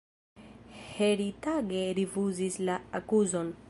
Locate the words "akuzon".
3.03-3.59